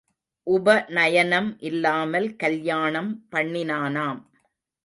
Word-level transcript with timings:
உபநயனம் 0.47 1.49
இல்லாமல் 1.59 2.35
கல்யாணம் 2.35 3.11
பண்ணினானாம். 3.31 4.21